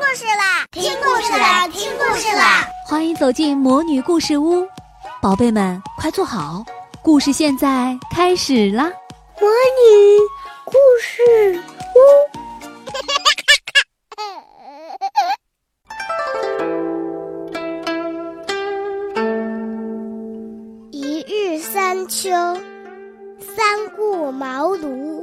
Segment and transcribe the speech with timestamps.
[0.00, 0.66] 故事啦！
[0.72, 1.68] 听故事啦！
[1.68, 2.66] 听故事啦！
[2.86, 4.66] 欢迎走进魔女故事屋，
[5.20, 6.64] 宝贝们快坐好，
[7.02, 8.84] 故事现在开始啦！
[9.38, 10.18] 魔女
[10.64, 11.60] 故事
[11.94, 11.98] 屋。
[20.90, 22.30] 一日三秋，
[23.54, 25.19] 三顾茅庐，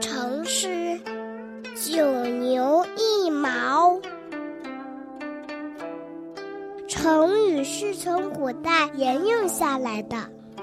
[0.00, 1.00] 成诗，
[1.74, 4.00] 九牛一毛。
[6.86, 10.16] 成语是从古代沿用下来的，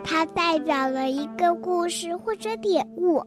[0.03, 3.25] 它代表了一个故事或者典故。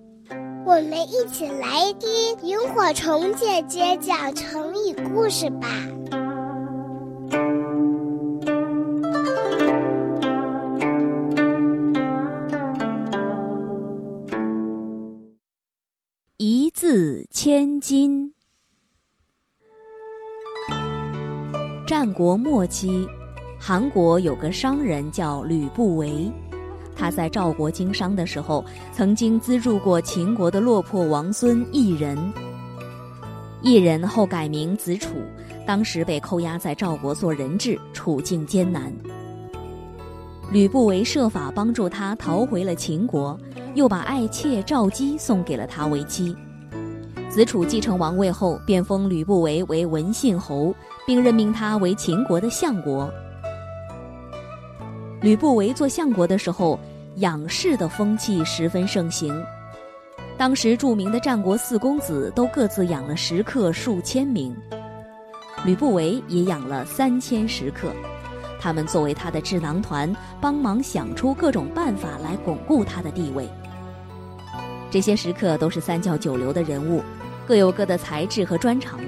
[0.65, 2.11] 我们一起来听
[2.43, 5.69] 萤火虫姐姐讲成语故事吧。
[17.51, 18.31] 千金。
[21.87, 23.09] 战国末期，
[23.59, 26.31] 韩国有个商人叫吕不韦，
[26.95, 32.19] 他在赵国经商的时候，曾经资助过秦国的落魄王孙异人。
[33.63, 35.15] 异人后改名子楚，
[35.67, 38.93] 当时被扣押在赵国做人质，处境艰难。
[40.53, 43.41] 吕不韦设法帮助他逃回了秦国。
[43.75, 46.37] 又把爱妾赵姬送给了他为妻。
[47.39, 50.75] 子楚继承王位后，便封吕不韦为文信侯，
[51.07, 53.09] 并任命他为秦国的相国。
[55.21, 56.77] 吕不韦做相国的时候，
[57.19, 59.41] 养士的风气十分盛行。
[60.37, 64.53] 当时著名的战国四公子都各自养了食客数千名，
[65.65, 67.93] 吕不韦也养了三千食客，
[68.59, 73.49] 他们作为他的智囊团，帮忙想出各种办法来巩固他的地位。
[74.91, 77.01] 这些食客都是三教九流的人物，
[77.49, 79.01] 各有各的才智和专长。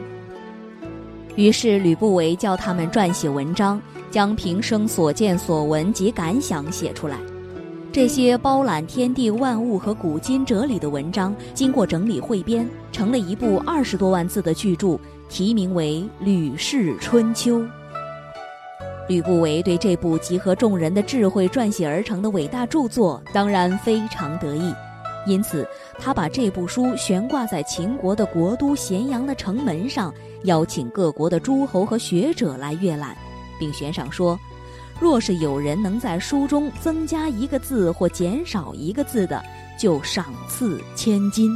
[1.37, 7.19] 于是吕不韦教他们撰写文章，将平生所见所闻及感想写出来。
[7.93, 17.59] 这些包揽天地万物和古今哲理的文章，经过整理汇编，成了一部二十多万字的巨著，题名为《吕氏春秋》。
[19.09, 24.73] 吕不韦对这部集合众人的智慧撰写而成的伟大著作，当然非常得意。
[25.27, 30.13] 因此，他把这部书悬挂在秦国的国都咸阳的城门上，
[30.45, 33.15] 邀请各国的诸侯和学者来阅览，
[33.59, 34.39] 并悬赏说
[34.99, 39.43] ：“若是有人能在书中增加一个字或减少一个字的，
[39.79, 41.53] 就赏赐千金。”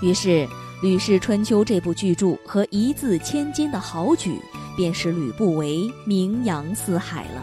[0.00, 0.28] 于是，
[0.80, 4.40] 《吕氏春秋》这部巨著和一字千金的好举，
[4.76, 7.42] 便使吕不韦名扬四海了。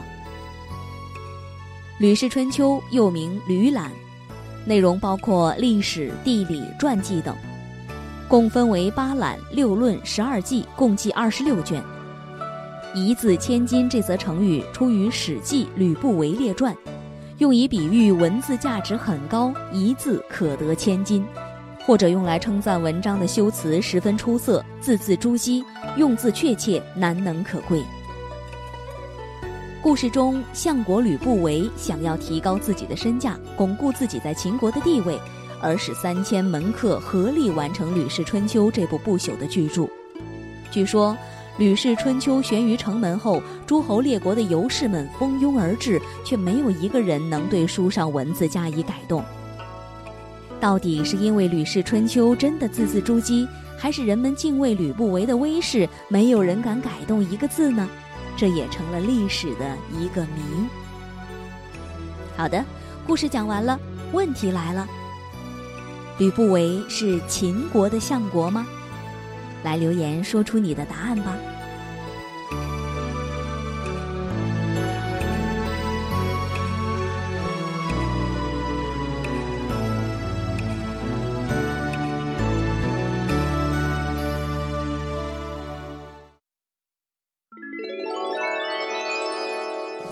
[2.02, 3.92] 《吕氏春秋》又名《吕览》。
[4.66, 7.36] 内容包括历史、地理、传记等，
[8.28, 11.84] 共分为八览、六论、十二记，共计二十六卷。
[12.94, 16.74] 一字千金这则成语出于《史记·吕不韦列传》，
[17.38, 21.26] 用以比喻文字价值很高，一字可得千金，
[21.86, 25.64] 或者用来称赞文章的修辞十分出色，字字珠玑，
[25.98, 27.84] 用字确切，难能可贵。
[29.82, 35.18] 故事中，相国吕不韦想要提高自己的身价，巩固自己在秦国的地位，
[35.62, 39.88] 而使三千门客合力完成《吕氏春秋》这部不朽的巨著。
[40.70, 41.14] 据说，
[41.58, 49.24] 《吕氏春秋》悬于城门后，诸侯列国的游士们蜂拥而至，却没有一个人能对书上文字加以改动。
[50.60, 53.48] 到底是因为《吕氏春秋》真的字字珠玑，
[53.78, 57.88] 还是人们敬畏吕不韦的威势，没有人敢改动一个字呢？
[58.40, 60.66] 这也成了历史的一个谜。
[62.38, 62.64] 好的，
[63.06, 63.78] 故事讲完了，
[64.14, 64.88] 问题来了：
[66.18, 68.66] 吕不韦是秦国的相国吗？
[69.62, 71.36] 来留言说出你的答案吧。